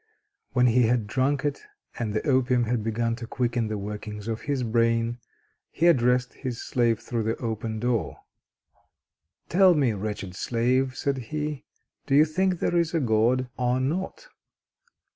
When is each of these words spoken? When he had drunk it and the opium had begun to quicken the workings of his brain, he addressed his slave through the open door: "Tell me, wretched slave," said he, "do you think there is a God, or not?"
When 0.53 0.65
he 0.65 0.87
had 0.87 1.05
drunk 1.05 1.45
it 1.45 1.61
and 1.99 2.11
the 2.11 2.25
opium 2.27 2.63
had 2.63 2.83
begun 2.83 3.15
to 3.17 3.27
quicken 3.27 3.67
the 3.67 3.77
workings 3.77 4.27
of 4.27 4.41
his 4.41 4.63
brain, 4.63 5.19
he 5.69 5.85
addressed 5.85 6.33
his 6.33 6.59
slave 6.59 6.99
through 6.99 7.21
the 7.21 7.35
open 7.35 7.79
door: 7.79 8.21
"Tell 9.47 9.75
me, 9.75 9.93
wretched 9.93 10.33
slave," 10.33 10.97
said 10.97 11.19
he, 11.29 11.65
"do 12.07 12.15
you 12.15 12.25
think 12.25 12.57
there 12.59 12.75
is 12.75 12.95
a 12.95 12.99
God, 12.99 13.47
or 13.59 13.79
not?" 13.79 14.27